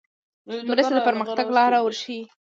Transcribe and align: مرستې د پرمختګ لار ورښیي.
مرستې 0.69 0.93
د 0.95 0.99
پرمختګ 1.07 1.47
لار 1.57 1.71
ورښیي. 1.83 2.21